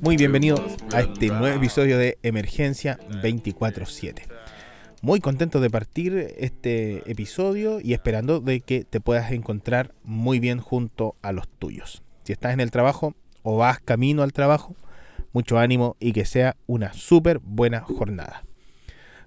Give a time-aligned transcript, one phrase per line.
[0.00, 0.56] Muy bienvenido
[0.92, 4.26] a este nuevo episodio de Emergencia 24/7.
[5.00, 10.58] Muy contento de partir este episodio y esperando de que te puedas encontrar muy bien
[10.58, 12.02] junto a los tuyos.
[12.24, 14.76] Si estás en el trabajo o vas camino al trabajo,
[15.32, 18.44] mucho ánimo y que sea una súper buena jornada.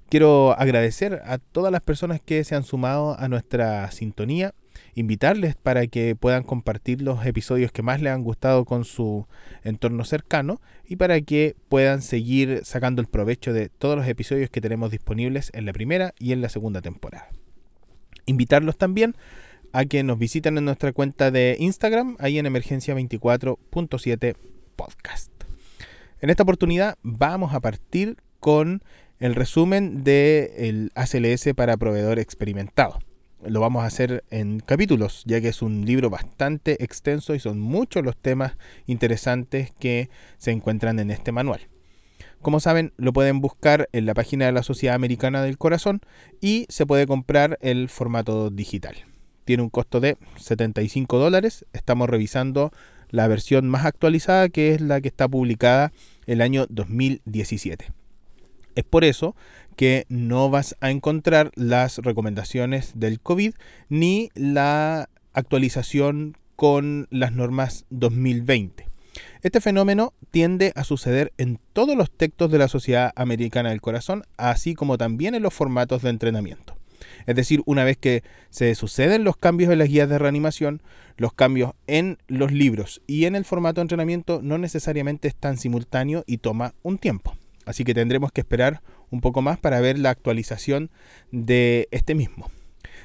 [0.10, 4.54] Quiero agradecer a todas las personas que se han sumado a nuestra sintonía,
[4.94, 9.28] invitarles para que puedan compartir los episodios que más les han gustado con su
[9.64, 14.62] entorno cercano y para que puedan seguir sacando el provecho de todos los episodios que
[14.62, 17.30] tenemos disponibles en la primera y en la segunda temporada.
[18.28, 19.16] Invitarlos también
[19.74, 24.36] a que nos visiten en nuestra cuenta de Instagram, ahí en emergencia 24.7
[24.76, 25.32] podcast.
[26.22, 28.84] En esta oportunidad vamos a partir con
[29.20, 33.00] el resumen del ACLS para proveedor experimentado.
[33.46, 37.60] Lo vamos a hacer en capítulos, ya que es un libro bastante extenso y son
[37.60, 38.58] muchos los temas
[38.88, 41.68] interesantes que se encuentran en este manual.
[42.42, 46.02] Como saben, lo pueden buscar en la página de la Sociedad Americana del Corazón
[46.42, 48.96] y se puede comprar el formato digital.
[49.46, 51.66] Tiene un costo de 75 dólares.
[51.74, 52.72] Estamos revisando
[53.10, 55.92] la versión más actualizada, que es la que está publicada
[56.26, 57.94] el año 2017.
[58.76, 59.36] Es por eso
[59.76, 63.54] que no vas a encontrar las recomendaciones del COVID
[63.90, 68.88] ni la actualización con las normas 2020.
[69.42, 74.24] Este fenómeno tiende a suceder en todos los textos de la Sociedad Americana del Corazón,
[74.38, 76.76] así como también en los formatos de entrenamiento.
[77.26, 80.82] Es decir, una vez que se suceden los cambios en las guías de reanimación,
[81.18, 85.58] los cambios en los libros y en el formato de entrenamiento no necesariamente es tan
[85.58, 87.36] simultáneo y toma un tiempo.
[87.66, 90.92] Así que tendremos que esperar un poco más para ver la actualización
[91.32, 92.50] de este mismo.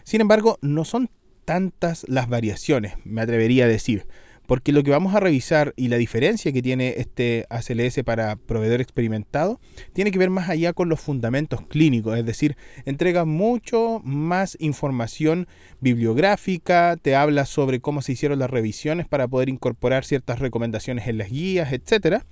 [0.05, 1.11] Sin embargo, no son
[1.45, 4.07] tantas las variaciones, me atrevería a decir
[4.51, 8.81] porque lo que vamos a revisar y la diferencia que tiene este ACLS para proveedor
[8.81, 9.61] experimentado
[9.93, 15.47] tiene que ver más allá con los fundamentos clínicos, es decir, entrega mucho más información
[15.79, 21.19] bibliográfica, te habla sobre cómo se hicieron las revisiones para poder incorporar ciertas recomendaciones en
[21.19, 22.27] las guías, etcétera,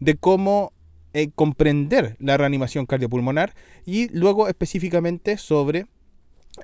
[0.00, 0.72] de cómo
[1.12, 3.54] eh, comprender la reanimación cardiopulmonar
[3.86, 5.86] y luego específicamente sobre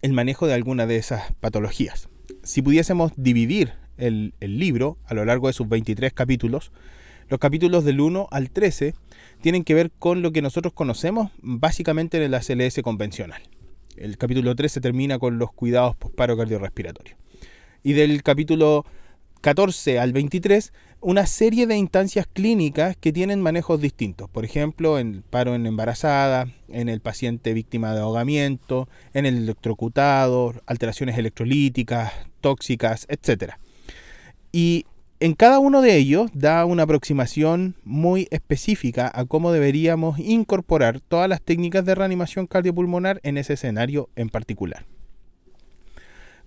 [0.02, 2.08] el manejo de alguna de esas patologías.
[2.42, 6.72] Si pudiésemos dividir el, libro a lo largo de sus 23 capítulos.
[7.28, 8.94] Los capítulos del 1 al 13
[9.40, 13.42] tienen que ver con lo que nosotros conocemos básicamente en el ACLS convencional.
[13.96, 17.16] El capítulo 13 termina con los cuidados post-paro cardiorrespiratorio.
[17.82, 18.84] Y del capítulo
[19.40, 24.28] 14 al 23, una serie de instancias clínicas que tienen manejos distintos.
[24.28, 30.54] Por ejemplo, en paro en embarazada, en el paciente víctima de ahogamiento, en el electrocutado,
[30.66, 33.58] alteraciones electrolíticas, tóxicas, etcétera.
[34.52, 34.86] Y
[35.20, 41.28] en cada uno de ellos da una aproximación muy específica a cómo deberíamos incorporar todas
[41.28, 44.84] las técnicas de reanimación cardiopulmonar en ese escenario en particular.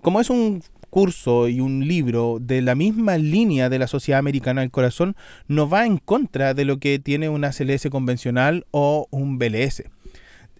[0.01, 4.61] Como es un curso y un libro de la misma línea de la Sociedad Americana
[4.61, 5.15] del Corazón,
[5.47, 9.83] no va en contra de lo que tiene una CLS convencional o un BLS.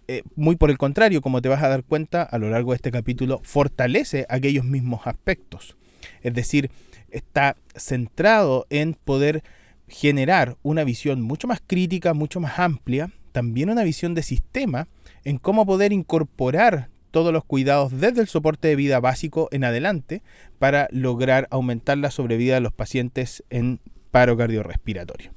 [0.08, 2.76] Eh, muy por el contrario, como te vas a dar cuenta a lo largo de
[2.76, 5.76] este capítulo, fortalece aquellos mismos aspectos.
[6.22, 6.70] Es decir,
[7.10, 9.42] está centrado en poder
[9.86, 14.88] generar una visión mucho más crítica, mucho más amplia, también una visión de sistema
[15.24, 20.22] en cómo poder incorporar todos los cuidados desde el soporte de vida básico en adelante
[20.58, 25.32] para lograr aumentar la sobrevida de los pacientes en paro cardiorrespiratorio.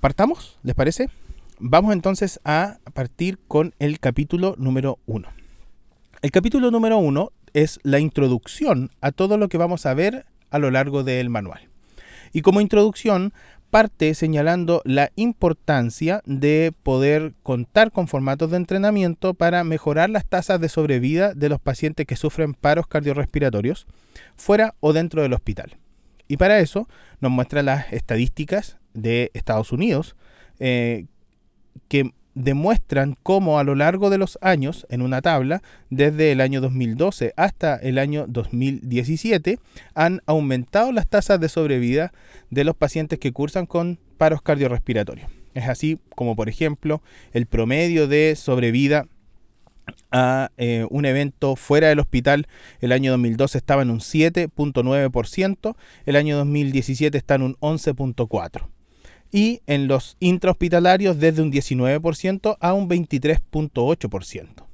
[0.00, 0.58] ¿Partamos?
[0.62, 1.08] ¿Les parece?
[1.58, 5.28] Vamos entonces a partir con el capítulo número 1.
[6.22, 10.58] El capítulo número 1 es la introducción a todo lo que vamos a ver a
[10.58, 11.68] lo largo del manual.
[12.32, 13.32] Y como introducción,
[13.74, 20.60] parte señalando la importancia de poder contar con formatos de entrenamiento para mejorar las tasas
[20.60, 23.88] de sobrevida de los pacientes que sufren paros cardiorrespiratorios
[24.36, 25.76] fuera o dentro del hospital.
[26.28, 26.86] Y para eso
[27.18, 30.14] nos muestra las estadísticas de Estados Unidos
[30.60, 31.06] eh,
[31.88, 36.60] que demuestran cómo a lo largo de los años, en una tabla, desde el año
[36.60, 39.58] 2012 hasta el año 2017,
[39.94, 42.12] han aumentado las tasas de sobrevida
[42.50, 45.30] de los pacientes que cursan con paros cardiorrespiratorios.
[45.54, 47.02] Es así como, por ejemplo,
[47.32, 49.06] el promedio de sobrevida
[50.10, 52.46] a eh, un evento fuera del hospital
[52.80, 55.76] el año 2012 estaba en un 7.9%,
[56.06, 58.73] el año 2017 está en un 11.4%
[59.34, 64.68] y en los intrahospitalarios desde un 19% a un 23.8%.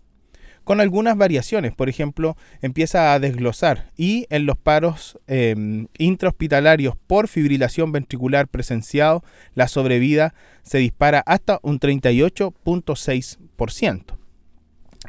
[0.65, 1.75] con algunas variaciones.
[1.75, 9.25] Por ejemplo, empieza a desglosar y en los paros em, intrahospitalarios por fibrilación ventricular presenciado,
[9.55, 14.20] la sobrevida se dispara hasta un 38.6%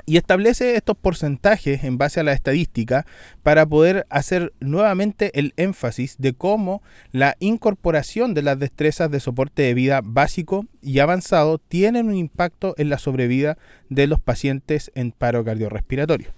[0.05, 3.05] y establece estos porcentajes en base a la estadística
[3.43, 9.63] para poder hacer nuevamente el énfasis de cómo la incorporación de las destrezas de soporte
[9.63, 13.57] de vida básico y avanzado tienen un impacto en la sobrevida
[13.89, 16.29] de los pacientes en paro cardiorrespiratorio.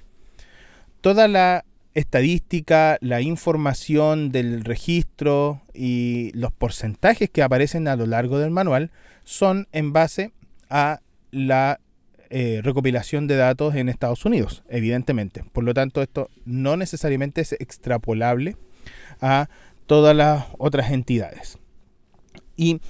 [1.01, 8.39] Toda la estadística, la información del registro y los porcentajes que aparecen a lo largo
[8.39, 8.89] del manual
[9.25, 10.31] son en base
[10.69, 11.01] a
[11.31, 11.79] la
[12.35, 15.43] eh, recopilación de datos en Estados Unidos, evidentemente.
[15.51, 18.57] Por lo tanto, esto no necesariamente es extrapolable
[19.21, 19.49] a
[19.85, 21.59] todas las otras entidades.
[22.55, 22.81] Y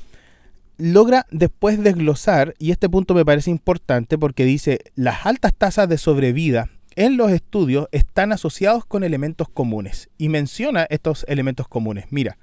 [0.77, 5.97] logra después desglosar, y este punto me parece importante porque dice, las altas tasas de
[5.97, 12.05] sobrevida en los estudios están asociados con elementos comunes y menciona estos elementos comunes.
[12.11, 12.37] Mira,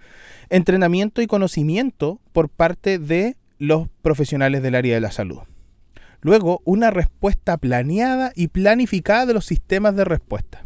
[0.51, 5.39] entrenamiento y conocimiento por parte de los profesionales del área de la salud.
[6.23, 10.65] Luego, una respuesta planeada y planificada de los sistemas de respuesta.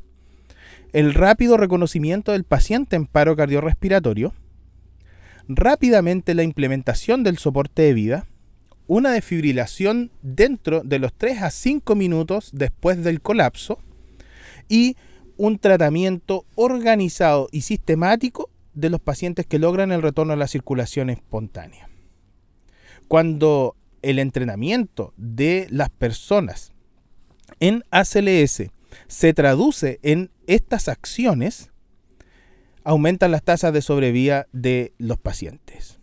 [0.93, 4.33] El rápido reconocimiento del paciente en paro cardiorrespiratorio.
[5.49, 8.27] Rápidamente la implementación del soporte de vida.
[8.87, 13.79] Una desfibrilación dentro de los 3 a 5 minutos después del colapso.
[14.69, 14.97] Y
[15.37, 21.11] un tratamiento organizado y sistemático de los pacientes que logran el retorno a la circulación
[21.11, 21.89] espontánea.
[23.09, 26.73] Cuando el entrenamiento de las personas
[27.61, 28.71] en ACLS
[29.07, 31.71] se traduce en estas acciones,
[32.85, 35.99] aumentan las tasas de sobrevida de los pacientes.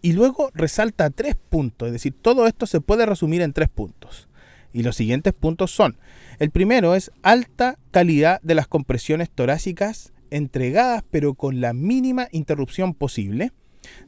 [0.00, 4.28] Y luego resalta tres puntos, es decir, todo esto se puede resumir en tres puntos.
[4.72, 5.98] Y los siguientes puntos son,
[6.38, 12.94] el primero es alta calidad de las compresiones torácicas entregadas pero con la mínima interrupción
[12.94, 13.52] posible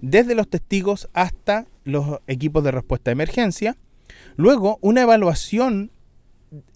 [0.00, 3.76] desde los testigos hasta los equipos de respuesta de emergencia.
[4.36, 5.90] Luego, una evaluación,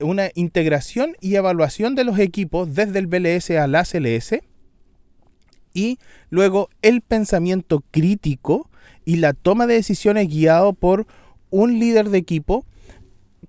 [0.01, 4.41] una integración y evaluación de los equipos desde el BLS al ACLS.
[5.73, 5.99] Y
[6.31, 8.71] luego el pensamiento crítico
[9.05, 11.07] y la toma de decisiones guiado por
[11.51, 12.65] un líder de equipo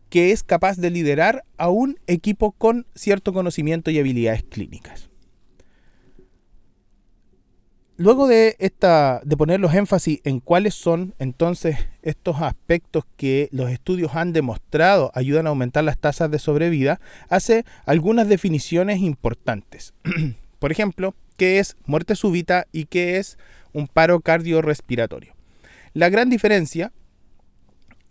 [0.09, 5.09] que es capaz de liderar a un equipo con cierto conocimiento y habilidades clínicas.
[7.97, 13.69] Luego de, esta, de poner los énfasis en cuáles son entonces estos aspectos que los
[13.69, 16.99] estudios han demostrado ayudan a aumentar las tasas de sobrevida,
[17.29, 19.93] hace algunas definiciones importantes.
[20.59, 23.37] Por ejemplo, qué es muerte súbita y qué es
[23.71, 25.33] un paro cardiorrespiratorio.
[25.93, 26.91] La gran diferencia,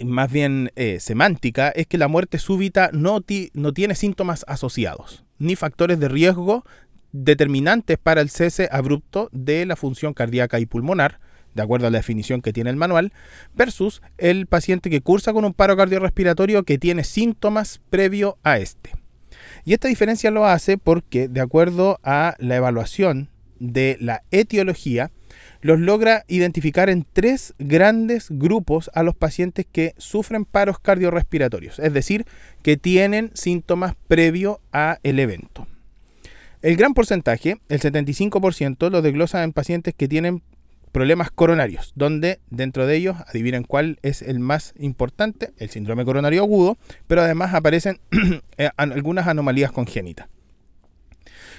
[0.02, 3.22] más bien eh, semántica, es que la muerte súbita no,
[3.52, 6.64] no tiene síntomas asociados, ni factores de riesgo
[7.14, 11.20] determinantes para el cese abrupto de la función cardíaca y pulmonar,
[11.54, 13.12] de acuerdo a la definición que tiene el manual,
[13.54, 18.90] versus el paciente que cursa con un paro cardiorrespiratorio que tiene síntomas previo a este.
[19.64, 23.28] Y esta diferencia lo hace porque, de acuerdo a la evaluación
[23.60, 25.12] de la etiología,
[25.60, 31.92] los logra identificar en tres grandes grupos a los pacientes que sufren paros cardiorrespiratorios, es
[31.92, 32.26] decir,
[32.62, 35.68] que tienen síntomas previo a el evento.
[36.64, 40.42] El gran porcentaje, el 75%, lo desglosa en pacientes que tienen
[40.92, 46.40] problemas coronarios, donde dentro de ellos, adivinen cuál es el más importante, el síndrome coronario
[46.40, 48.00] agudo, pero además aparecen
[48.56, 50.28] eh, algunas anomalías congénitas.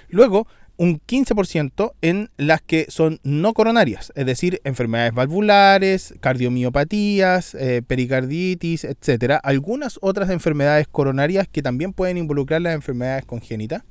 [0.09, 7.83] Luego, un 15% en las que son no coronarias, es decir, enfermedades valvulares, cardiomiopatías, eh,
[7.85, 9.35] pericarditis, etc.
[9.43, 13.83] Algunas otras enfermedades coronarias que también pueden involucrar las enfermedades congénitas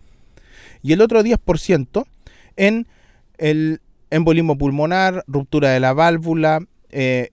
[0.84, 2.04] y el otro 10%
[2.56, 2.86] en
[3.38, 6.60] el embolismo pulmonar, ruptura de la válvula,
[6.90, 7.30] eh,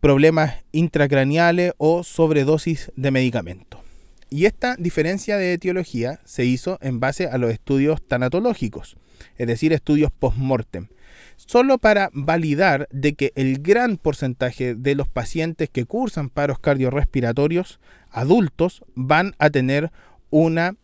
[0.00, 3.80] problemas intracraneales o sobredosis de medicamentos.
[4.28, 8.96] Y esta diferencia de etiología se hizo en base a los estudios tanatológicos,
[9.36, 10.88] es decir, estudios post-mortem,
[11.36, 17.78] solo para validar de que el gran porcentaje de los pacientes que cursan paros cardiorrespiratorios
[18.10, 19.92] adultos van a tener
[20.30, 20.74] una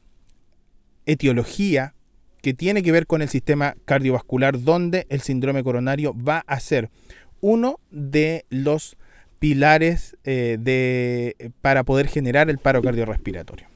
[1.07, 1.95] etiología
[2.43, 6.91] que tiene que ver con el sistema cardiovascular, donde el síndrome coronario va a ser
[7.41, 8.97] uno de los
[9.39, 13.67] pilares eh, para poder generar el paro cardiorrespiratorio.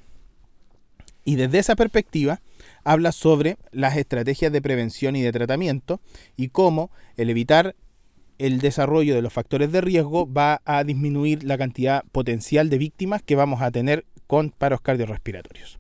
[1.25, 2.41] Y desde esa perspectiva,
[2.85, 6.01] habla sobre las estrategias de prevención y de tratamiento
[6.37, 7.77] y cómo el evitar
[8.39, 13.23] el desarrollo de los factores de riesgo va a disminuir la cantidad potencial de víctimas
[13.23, 15.79] que vamos a tener con paros cardiorrespiratorios.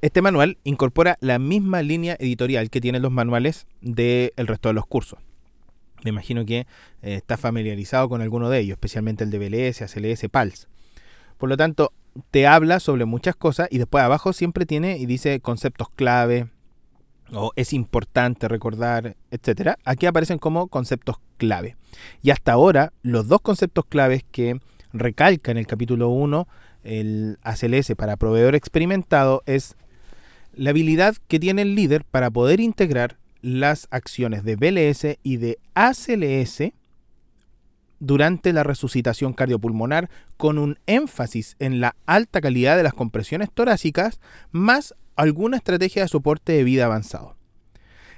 [0.00, 4.86] Este manual incorpora la misma línea editorial que tienen los manuales del resto de los
[4.86, 5.18] cursos.
[6.04, 6.66] Me imagino que eh,
[7.14, 10.68] está familiarizado con alguno de ellos, especialmente el de BLS, ACLS, PALS.
[11.36, 11.92] Por lo tanto,
[12.30, 16.48] te habla sobre muchas cosas y después abajo siempre tiene y dice conceptos clave
[17.32, 19.78] o es importante recordar, etcétera.
[19.84, 21.76] Aquí aparecen como conceptos clave.
[22.22, 24.60] Y hasta ahora, los dos conceptos claves que
[24.92, 26.46] recalca en el capítulo 1
[26.84, 29.76] el ACLS para proveedor experimentado es
[30.58, 35.58] la habilidad que tiene el líder para poder integrar las acciones de BLS y de
[35.74, 36.72] ACLS
[38.00, 44.20] durante la resucitación cardiopulmonar con un énfasis en la alta calidad de las compresiones torácicas
[44.50, 47.36] más alguna estrategia de soporte de vida avanzado.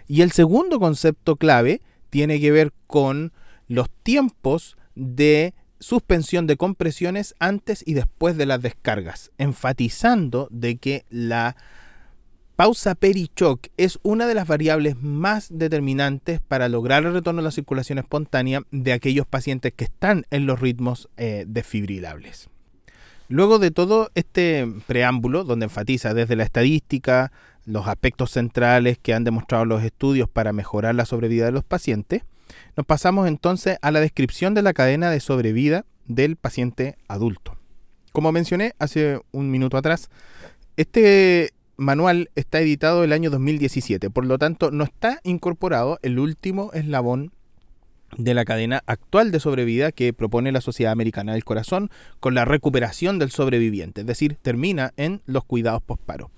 [0.09, 3.33] Y el segundo concepto clave tiene que ver con
[3.69, 11.05] los tiempos de suspensión de compresiones antes y después de las descargas, enfatizando de que
[11.11, 11.57] la
[12.61, 17.53] pausa perichoc es una de las variables más determinantes para lograr el retorno a la
[17.53, 22.51] circulación espontánea de aquellos pacientes que están en los ritmos eh, desfibrilables.
[23.29, 27.33] Luego de todo este preámbulo, donde enfatiza desde la estadística,
[27.65, 32.25] los aspectos centrales que han demostrado los estudios para mejorar la sobrevida de los pacientes,
[32.77, 37.57] nos pasamos entonces a la descripción de la cadena de sobrevida del paciente adulto.
[38.13, 40.11] Como mencioné hace un minuto atrás,
[40.77, 46.71] este manual está editado el año 2017, por lo tanto no está incorporado el último
[46.75, 47.33] eslabón
[48.19, 52.45] de la cadena actual de sobrevida que propone la Sociedad Americana del Corazón con la
[52.45, 56.31] recuperación del sobreviviente, es decir, termina en los cuidados postparo.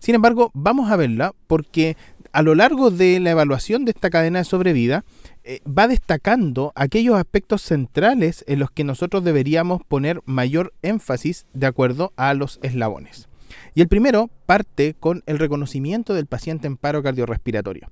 [0.00, 1.96] Sin embargo, vamos a verla porque
[2.32, 5.04] a lo largo de la evaluación de esta cadena de sobrevida
[5.44, 11.66] eh, va destacando aquellos aspectos centrales en los que nosotros deberíamos poner mayor énfasis de
[11.66, 13.27] acuerdo a los eslabones.
[13.74, 17.90] Y el primero parte con el reconocimiento del paciente en paro cardiorrespiratorio.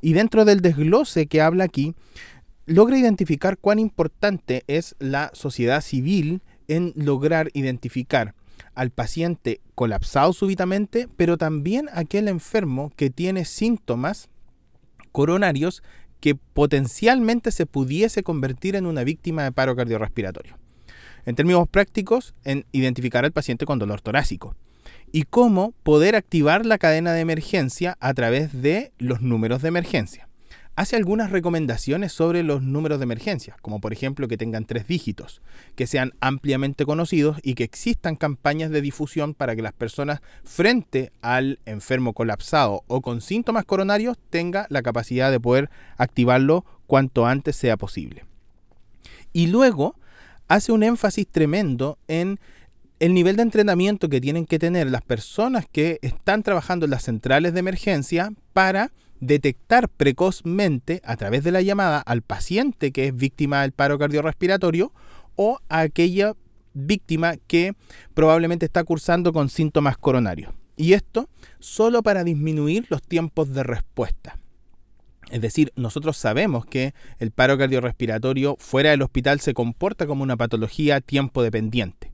[0.00, 1.94] Y dentro del desglose que habla aquí,
[2.66, 8.34] logra identificar cuán importante es la sociedad civil en lograr identificar
[8.74, 14.28] al paciente colapsado súbitamente, pero también aquel enfermo que tiene síntomas
[15.12, 15.82] coronarios
[16.20, 20.58] que potencialmente se pudiese convertir en una víctima de paro cardiorrespiratorio.
[21.24, 24.56] En términos prácticos, en identificar al paciente con dolor torácico
[25.12, 30.28] y cómo poder activar la cadena de emergencia a través de los números de emergencia.
[30.78, 35.42] Hace algunas recomendaciones sobre los números de emergencia, como por ejemplo que tengan tres dígitos,
[35.74, 41.10] que sean ampliamente conocidos y que existan campañas de difusión para que las personas frente
[41.20, 47.56] al enfermo colapsado o con síntomas coronarios tenga la capacidad de poder activarlo cuanto antes
[47.56, 48.24] sea posible.
[49.32, 49.96] Y luego
[50.46, 52.38] hace un énfasis tremendo en
[53.00, 57.04] el nivel de entrenamiento que tienen que tener las personas que están trabajando en las
[57.04, 63.16] centrales de emergencia para detectar precozmente a través de la llamada al paciente que es
[63.16, 64.92] víctima del paro cardiorrespiratorio
[65.36, 66.34] o a aquella
[66.74, 67.74] víctima que
[68.14, 70.52] probablemente está cursando con síntomas coronarios.
[70.76, 71.28] Y esto
[71.58, 74.38] solo para disminuir los tiempos de respuesta.
[75.30, 80.36] Es decir, nosotros sabemos que el paro cardiorrespiratorio fuera del hospital se comporta como una
[80.36, 82.07] patología tiempo dependiente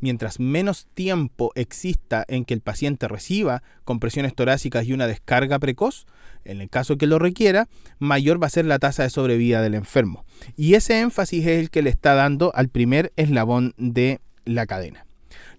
[0.00, 6.06] mientras menos tiempo exista en que el paciente reciba compresiones torácicas y una descarga precoz,
[6.44, 9.74] en el caso que lo requiera, mayor va a ser la tasa de sobrevida del
[9.74, 10.24] enfermo.
[10.56, 15.06] Y ese énfasis es el que le está dando al primer eslabón de la cadena.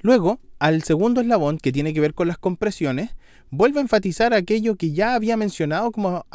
[0.02, 3.16] Luego, al segundo eslabón, que tiene que ver con las compresiones,
[3.50, 6.26] vuelve a enfatizar aquello que ya había mencionado como,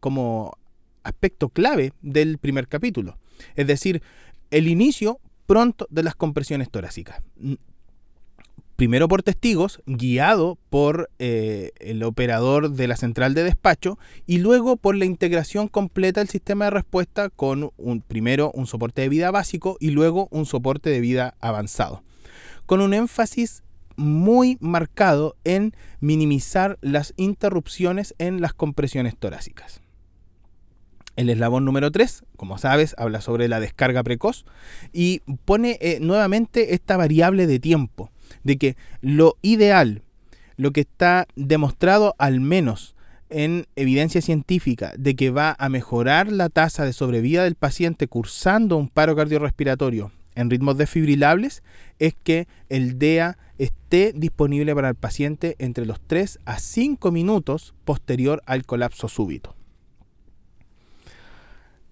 [0.00, 0.58] como
[1.02, 3.18] aspecto clave del primer capítulo.
[3.56, 4.02] Es decir,
[4.50, 7.22] el inicio pronto de las compresiones torácicas.
[8.76, 14.76] Primero por testigos, guiado por eh, el operador de la central de despacho y luego
[14.76, 19.30] por la integración completa del sistema de respuesta con un, primero un soporte de vida
[19.30, 22.02] básico y luego un soporte de vida avanzado.
[22.66, 23.62] Con un énfasis
[23.94, 29.83] muy marcado en minimizar las interrupciones en las compresiones torácicas.
[31.16, 34.44] El eslabón número 3, como sabes, habla sobre la descarga precoz
[34.92, 38.10] y pone eh, nuevamente esta variable de tiempo,
[38.42, 40.02] de que lo ideal,
[40.56, 42.94] lo que está demostrado al menos
[43.30, 48.76] en evidencia científica de que va a mejorar la tasa de sobrevida del paciente cursando
[48.76, 51.62] un paro cardiorrespiratorio en ritmos desfibrilables
[51.98, 57.74] es que el DEA esté disponible para el paciente entre los 3 a 5 minutos
[57.84, 59.54] posterior al colapso súbito.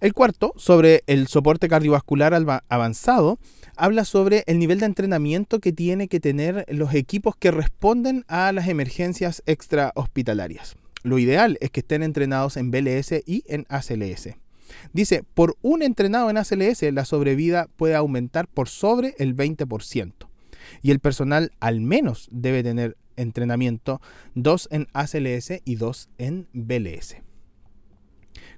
[0.03, 2.33] El cuarto, sobre el soporte cardiovascular
[2.67, 3.39] avanzado,
[3.77, 8.51] habla sobre el nivel de entrenamiento que tiene que tener los equipos que responden a
[8.51, 10.75] las emergencias extrahospitalarias.
[11.03, 14.31] Lo ideal es que estén entrenados en BLS y en ACLS.
[14.91, 20.11] Dice, por un entrenado en ACLS, la sobrevida puede aumentar por sobre el 20%.
[20.81, 24.01] Y el personal al menos debe tener entrenamiento
[24.35, 27.15] dos en ACLS y dos en BLS.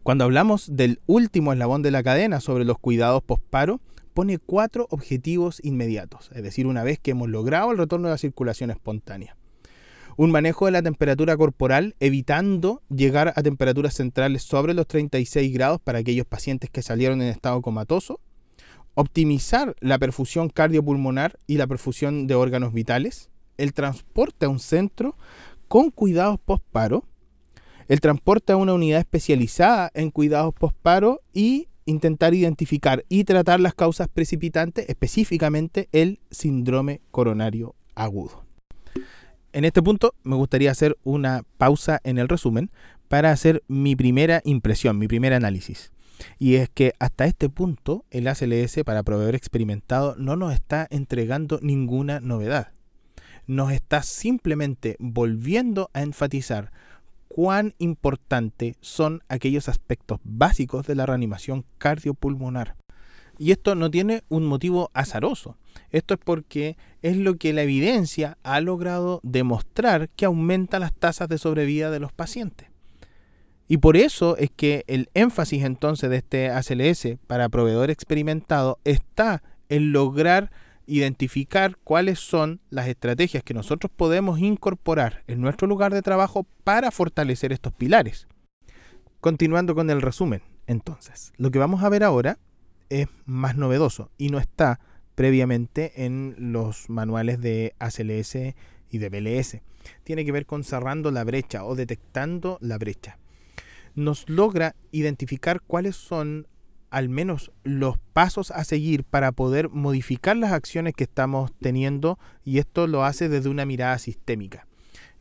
[0.06, 3.82] Cuando hablamos del último eslabón de la cadena sobre los cuidados posparo,
[4.14, 8.20] pone cuatro objetivos inmediatos, es decir, una vez que hemos logrado el retorno de la
[8.20, 9.36] circulación espontánea.
[10.16, 15.82] Un manejo de la temperatura corporal evitando llegar a temperaturas centrales sobre los 36 grados
[15.82, 18.20] para aquellos pacientes que salieron en estado comatoso.
[18.94, 23.32] Optimizar la perfusión cardiopulmonar y la perfusión de órganos vitales.
[23.58, 25.18] El transporte a un centro
[25.68, 27.06] con cuidados postparo.
[27.88, 33.76] El transporte a una unidad especializada en cuidados postparo y intentar identificar y tratar las
[33.76, 38.44] causas precipitantes, específicamente el síndrome coronario agudo.
[39.54, 42.72] En este punto me gustaría hacer una pausa en el resumen
[43.08, 45.92] para hacer mi primera impresión, mi primer análisis.
[46.40, 51.60] Y es que hasta este punto el ACLS para proveedor experimentado no nos está entregando
[51.62, 52.72] ninguna novedad.
[53.46, 56.72] Nos está simplemente volviendo a enfatizar
[57.36, 62.78] cuán importante son aquellos aspectos básicos de la reanimación cardiopulmonar.
[63.38, 65.58] Y esto no tiene un motivo azaroso.
[65.92, 71.28] Esto es porque es lo que la evidencia ha logrado demostrar que aumenta las tasas
[71.28, 72.70] de sobrevida de los pacientes.
[73.68, 79.44] Y por eso es que el énfasis entonces de este ACLS para proveedor experimentado está
[79.68, 80.52] en lograr
[80.88, 86.92] identificar cuáles son las estrategias que nosotros podemos incorporar en nuestro lugar de trabajo para
[86.92, 88.28] fortalecer estos pilares.
[89.20, 92.40] Continuando con el resumen, entonces, lo que vamos a ver ahora
[92.90, 94.80] es más novedoso y no está
[95.16, 98.36] previamente en los manuales de ACLS
[98.90, 99.62] y de BLS.
[100.04, 103.18] Tiene que ver con cerrando la brecha o detectando la brecha.
[103.96, 106.48] Nos logra identificar cuáles son
[106.96, 112.60] al menos los pasos a seguir para poder modificar las acciones que estamos teniendo y
[112.60, 114.66] esto lo hace desde una mirada sistémica.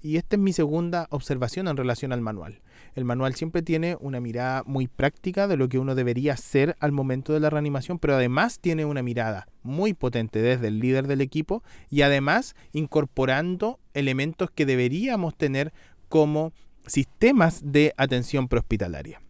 [0.00, 2.62] Y esta es mi segunda observación en relación al manual.
[2.94, 6.92] El manual siempre tiene una mirada muy práctica de lo que uno debería hacer al
[6.92, 11.22] momento de la reanimación, pero además tiene una mirada muy potente desde el líder del
[11.22, 15.72] equipo y además incorporando elementos que deberíamos tener
[16.08, 16.52] como
[16.86, 19.23] sistemas de atención prehospitalaria.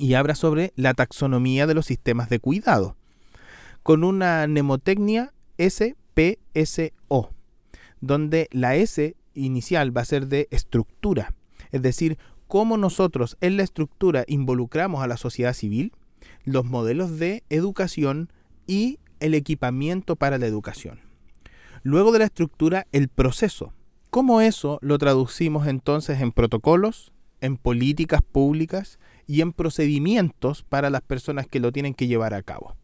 [0.00, 2.96] Y habla sobre la taxonomía de los sistemas de cuidado,
[3.82, 7.34] con una mnemotecnia SPSO,
[8.00, 11.34] donde la S inicial va a ser de estructura,
[11.70, 12.16] es decir,
[12.48, 15.92] cómo nosotros en la estructura involucramos a la sociedad civil,
[16.44, 18.32] los modelos de educación
[18.66, 21.00] y el equipamiento para la educación.
[21.82, 23.74] Luego de la estructura, el proceso.
[24.08, 28.98] ¿Cómo eso lo traducimos entonces en protocolos, en políticas públicas
[29.30, 32.74] y en procedimientos para las personas que lo tienen que llevar a cabo?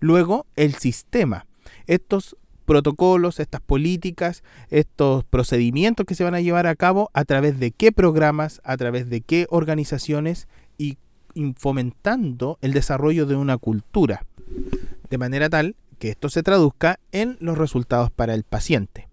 [0.00, 1.46] Luego, el sistema.
[1.86, 7.60] Estos protocolos, estas políticas, estos procedimientos que se van a llevar a cabo, a través
[7.60, 10.98] de qué programas, a través de qué organizaciones y
[11.56, 14.26] fomentando el desarrollo de una cultura,
[15.08, 19.08] de manera tal que esto se traduzca en los resultados para el paciente.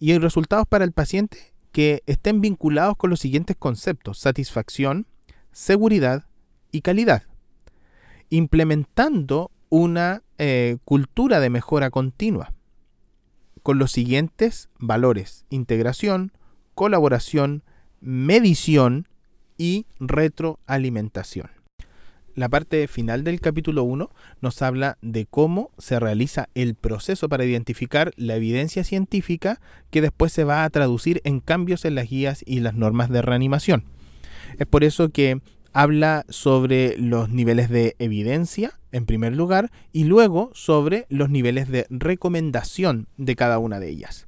[0.00, 5.06] Y en resultados para el paciente que estén vinculados con los siguientes conceptos, satisfacción,
[5.52, 6.26] seguridad
[6.72, 7.22] y calidad,
[8.30, 12.52] implementando una eh, cultura de mejora continua
[13.62, 16.32] con los siguientes valores, integración,
[16.74, 17.64] colaboración,
[18.00, 19.08] medición
[19.58, 21.50] y retroalimentación.
[22.34, 27.44] La parte final del capítulo 1 nos habla de cómo se realiza el proceso para
[27.44, 32.44] identificar la evidencia científica que después se va a traducir en cambios en las guías
[32.46, 33.84] y las normas de reanimación.
[34.58, 35.40] Es por eso que
[35.72, 41.86] habla sobre los niveles de evidencia, en primer lugar, y luego sobre los niveles de
[41.90, 44.26] recomendación de cada una de ellas.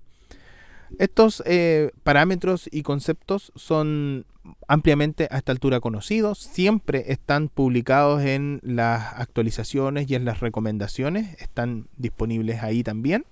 [0.98, 4.26] Estos eh, parámetros y conceptos son
[4.66, 11.40] ampliamente a esta altura conocidos, siempre están publicados en las actualizaciones y en las recomendaciones,
[11.40, 13.24] están disponibles ahí también.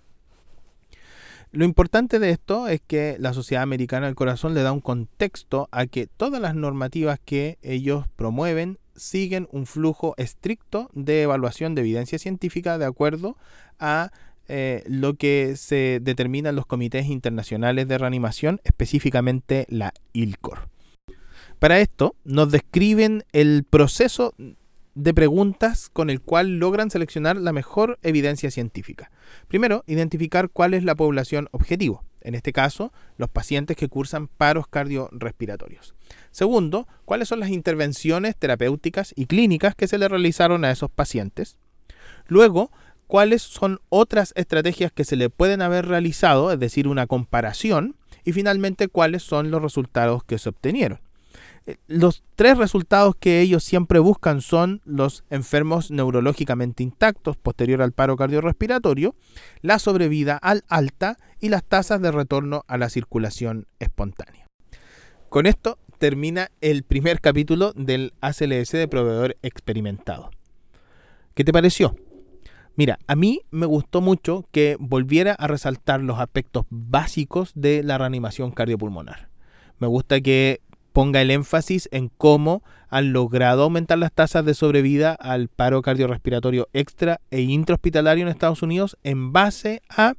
[1.59, 5.69] Lo importante de esto es que la Sociedad Americana del Corazón le da un contexto
[5.73, 11.81] a que todas las normativas que ellos promueven siguen un flujo estricto de evaluación de
[11.81, 13.37] evidencia científica de acuerdo
[13.81, 14.13] a
[14.47, 20.69] eh, lo que se determinan los comités internacionales de reanimación, específicamente la ILCOR.
[21.59, 24.33] Para esto nos describen el proceso
[24.99, 29.13] de preguntas con el cual logran seleccionar la mejor evidencia científica.
[29.47, 34.67] Primero, identificar cuál es la población objetivo, en este caso, los pacientes que cursan paros
[34.67, 35.95] cardiorrespiratorios.
[36.33, 41.59] Segundo, cuáles son las intervenciones terapéuticas y clínicas que se le realizaron a esos pacientes.
[42.27, 42.73] Luego,
[43.07, 47.95] cuáles son otras estrategias que se le pueden haber realizado, es decir, una comparación.
[48.25, 50.99] Y finalmente, cuáles son los resultados que se obtenieron.
[51.87, 58.17] Los tres resultados que ellos siempre buscan son los enfermos neurológicamente intactos posterior al paro
[58.17, 59.15] cardiorrespiratorio,
[59.61, 64.47] la sobrevida al alta y las tasas de retorno a la circulación espontánea.
[65.29, 70.31] Con esto termina el primer capítulo del ACLS de proveedor experimentado.
[71.35, 71.97] ¿Qué te pareció?
[72.77, 77.99] Mira, a mí me gustó mucho que volviera a resaltar los aspectos básicos de la
[77.99, 79.29] reanimación cardiopulmonar.
[79.79, 80.61] Me gusta que
[80.99, 86.69] ponga el énfasis en cómo han logrado aumentar las tasas de sobrevida al paro cardiorrespiratorio
[86.73, 90.15] extra e intrahospitalario en Estados Unidos en base a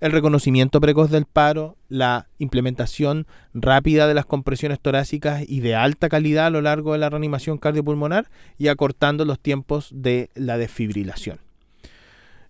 [0.00, 6.08] el reconocimiento precoz del paro, la implementación rápida de las compresiones torácicas y de alta
[6.08, 11.38] calidad a lo largo de la reanimación cardiopulmonar y acortando los tiempos de la desfibrilación.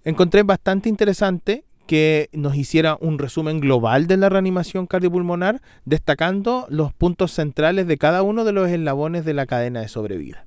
[0.04, 6.92] Encontré bastante interesante que nos hiciera un resumen global de la reanimación cardiopulmonar, destacando los
[6.92, 10.44] puntos centrales de cada uno de los eslabones de la cadena de sobrevida.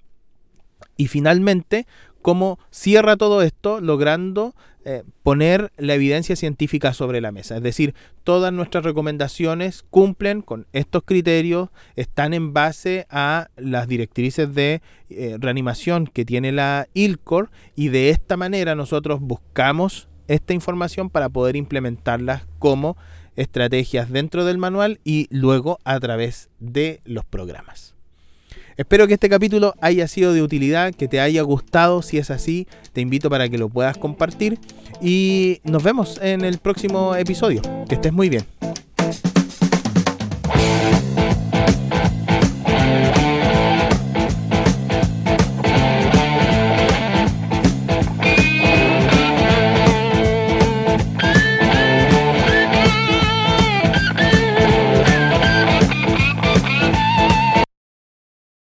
[0.98, 1.86] Y finalmente,
[2.22, 7.58] cómo cierra todo esto logrando eh, poner la evidencia científica sobre la mesa.
[7.58, 14.54] Es decir, todas nuestras recomendaciones cumplen con estos criterios, están en base a las directrices
[14.56, 21.10] de eh, reanimación que tiene la ILCOR y de esta manera nosotros buscamos esta información
[21.10, 22.98] para poder implementarlas como
[23.36, 27.94] estrategias dentro del manual y luego a través de los programas.
[28.78, 32.04] Espero que este capítulo haya sido de utilidad, que te haya gustado.
[32.04, 34.60] Si es así, te invito para que lo puedas compartir.
[35.02, 37.64] Y nos vemos en el próximo episodio.
[37.90, 38.46] Que estés muy bien.